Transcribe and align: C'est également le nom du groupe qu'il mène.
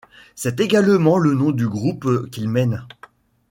C'est 0.33 0.59
également 0.59 1.19
le 1.19 1.35
nom 1.35 1.51
du 1.51 1.67
groupe 1.69 2.27
qu'il 2.31 2.49
mène. 2.49 2.87